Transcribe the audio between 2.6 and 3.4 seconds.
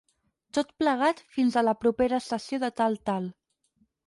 de tal-tal.